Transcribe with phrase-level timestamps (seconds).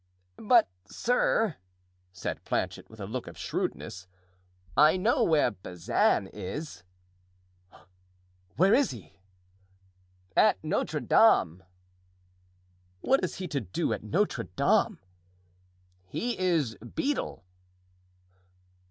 [0.39, 1.57] "But, sir,"
[2.11, 4.07] said Planchet, with a look of shrewdness,
[4.75, 6.81] "I know where Bazin is."
[8.55, 9.19] "Where is he?"
[10.35, 11.61] "At Notre Dame."
[13.01, 14.97] "What has he to do at Notre Dame?"
[16.07, 17.45] "He is beadle."